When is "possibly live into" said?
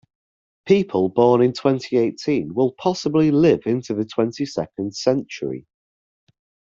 2.71-3.93